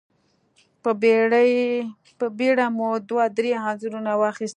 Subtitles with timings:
[2.19, 4.49] په بېړه مو دوه درې انځورونه واخيستل.